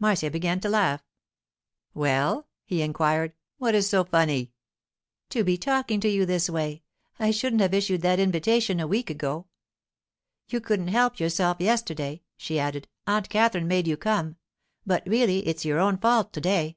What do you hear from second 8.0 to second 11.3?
that invitation a week ago. You couldn't help